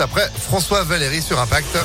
[0.00, 1.76] Après François Valéry sur Impact.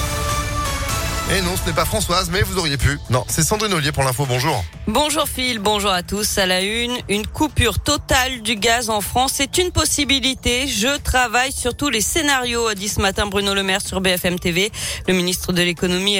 [1.35, 2.99] Et non, ce n'est pas Françoise, mais vous auriez pu.
[3.09, 4.27] Non, c'est Sandrine Ollier pour l'info.
[4.27, 4.63] Bonjour.
[4.87, 6.37] Bonjour Phil, bonjour à tous.
[6.37, 10.67] À la une, une coupure totale du gaz en France, c'est une possibilité.
[10.67, 14.39] Je travaille sur tous les scénarios, a dit ce matin Bruno Le Maire sur BFM
[14.39, 14.73] TV.
[15.07, 16.17] Le ministre de l'économie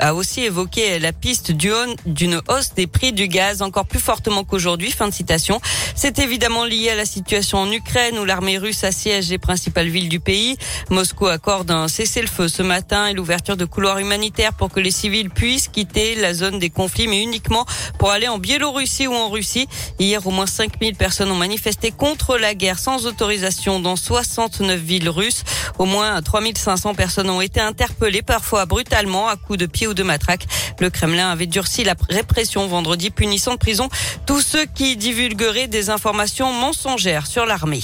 [0.00, 4.92] a aussi évoqué la piste d'une hausse des prix du gaz encore plus fortement qu'aujourd'hui.
[4.92, 5.60] Fin de citation.
[5.94, 10.08] C'est évidemment lié à la situation en Ukraine où l'armée russe assiège les principales villes
[10.08, 10.56] du pays.
[10.88, 15.28] Moscou accorde un cessez-le-feu ce matin et l'ouverture de couloirs humanitaires pour que les civils
[15.28, 17.66] puissent quitter la zone des conflits, mais uniquement
[17.98, 19.68] pour aller en Biélorussie ou en Russie.
[19.98, 25.08] Hier, au moins 5000 personnes ont manifesté contre la guerre sans autorisation dans 69 villes
[25.08, 25.44] russes.
[25.78, 30.02] Au moins 3500 personnes ont été interpellées, parfois brutalement, à coups de pied ou de
[30.02, 30.46] matraque.
[30.80, 33.88] Le Kremlin avait durci la répression vendredi, punissant de prison
[34.26, 37.82] tous ceux qui divulgueraient des informations mensongères sur l'armée.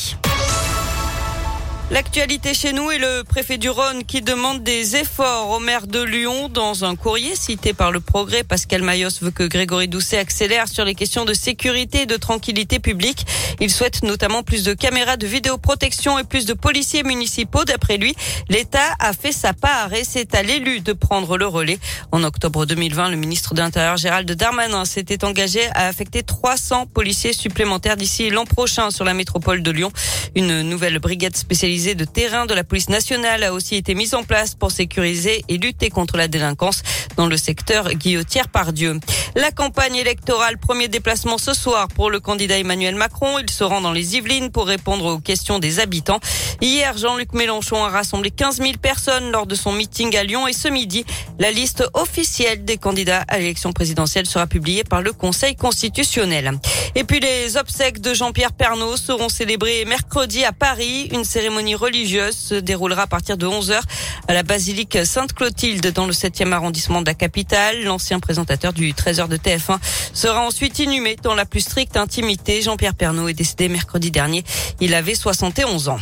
[1.92, 6.00] L'actualité chez nous est le préfet du Rhône qui demande des efforts au maire de
[6.00, 8.44] Lyon dans un courrier cité par le Progrès.
[8.44, 12.78] Pascal Mayos veut que Grégory Doucet accélère sur les questions de sécurité et de tranquillité
[12.78, 13.26] publique.
[13.60, 17.66] Il souhaite notamment plus de caméras de vidéoprotection et plus de policiers municipaux.
[17.66, 18.14] D'après lui,
[18.48, 21.78] l'État a fait sa part et c'est à l'élu de prendre le relais.
[22.10, 27.34] En octobre 2020, le ministre de l'Intérieur Gérald Darmanin s'était engagé à affecter 300 policiers
[27.34, 29.92] supplémentaires d'ici l'an prochain sur la métropole de Lyon.
[30.34, 34.22] Une nouvelle brigade spécialisée de terrain de la police nationale a aussi été mise en
[34.22, 36.82] place pour sécuriser et lutter contre la délinquance
[37.16, 39.00] dans le secteur Guillotière par Dieu.
[39.34, 43.38] La campagne électorale, premier déplacement ce soir pour le candidat Emmanuel Macron.
[43.38, 46.20] Il se rend dans les Yvelines pour répondre aux questions des habitants.
[46.60, 50.52] Hier, Jean-Luc Mélenchon a rassemblé 15 000 personnes lors de son meeting à Lyon et
[50.52, 51.06] ce midi,
[51.38, 56.52] la liste officielle des candidats à l'élection présidentielle sera publiée par le Conseil constitutionnel.
[56.94, 61.08] Et puis les obsèques de Jean-Pierre Pernaud seront célébrées mercredi à Paris.
[61.10, 63.80] Une cérémonie religieuse se déroulera à partir de 11h
[64.28, 67.82] à la basilique Sainte-Clotilde dans le 7e arrondissement de la capitale.
[67.84, 69.78] L'ancien présentateur du 13h de TF1
[70.12, 72.62] sera ensuite inhumé dans la plus stricte intimité.
[72.62, 74.44] Jean-Pierre Pernaud est décédé mercredi dernier.
[74.80, 75.98] Il avait 71 ans.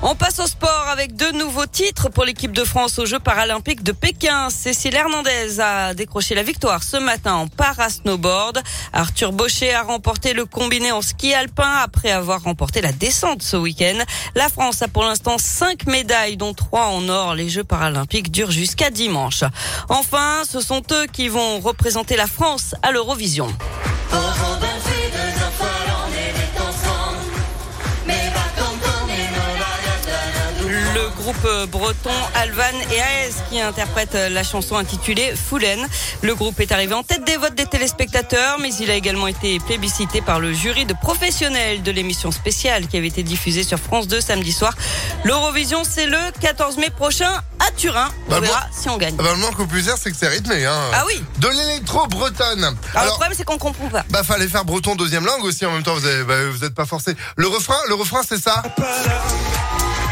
[0.00, 3.82] On passe au sport avec deux nouveaux titres pour l'équipe de France aux Jeux paralympiques
[3.82, 4.48] de Pékin.
[4.48, 8.62] Cécile Hernandez a décroché la victoire ce matin en para-snowboard.
[8.92, 13.56] Arthur Baucher a remporté le combiné en ski alpin après avoir remporté la descente ce
[13.56, 13.98] week-end.
[14.36, 17.34] La France a pour l'instant cinq médailles, dont trois en or.
[17.34, 19.42] Les Jeux paralympiques durent jusqu'à dimanche.
[19.88, 23.48] Enfin, ce sont eux qui vont représenter la France à l'Eurovision.
[31.28, 35.86] Groupe euh, breton Alvan et Aes qui interprètent euh, la chanson intitulée Foulen.
[36.22, 39.58] Le groupe est arrivé en tête des votes des téléspectateurs, mais il a également été
[39.58, 44.08] plébiscité par le jury de professionnels de l'émission spéciale qui avait été diffusée sur France
[44.08, 44.74] 2 samedi soir.
[45.24, 48.08] L'Eurovision, c'est le 14 mai prochain à Turin.
[48.28, 49.16] On bah, verra si on gagne.
[49.16, 50.64] Bah, le manque au plus c'est que c'est rythmé.
[50.64, 50.80] Hein.
[50.94, 51.22] Ah oui.
[51.40, 52.74] De l'électro bretonne.
[52.94, 54.04] Alors, le problème, c'est qu'on comprend pas.
[54.08, 55.94] Bah, fallait faire breton deuxième langue aussi en même temps.
[55.94, 57.14] Vous, avez, bah, pas forcé.
[57.36, 58.62] Le refrain, le refrain, c'est ça?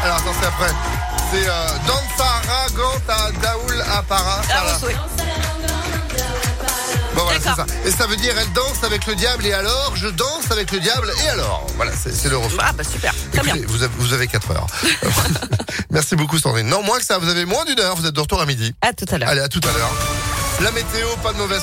[0.03, 0.71] Alors attends, c'est après.
[1.31, 4.41] C'est euh, Dansara Ganta Daoul Apara.
[4.49, 4.77] Ah.
[7.15, 7.65] Bon voilà, c'est ça.
[7.85, 10.79] Et ça veut dire elle danse avec le diable et alors je danse avec le
[10.79, 11.65] diable et alors.
[11.75, 12.67] Voilà, c'est le refrain.
[12.69, 13.55] Ah bah super, très bien.
[13.67, 14.67] Vous avez, vous avez 4 heures.
[15.89, 16.67] Merci beaucoup Sandrine.
[16.67, 18.73] Non, moins que ça, vous avez moins d'une heure, vous êtes de retour à midi.
[18.81, 19.29] À tout à l'heure.
[19.29, 19.91] Allez, à tout à l'heure.
[20.61, 21.61] La météo, pas de mauvaise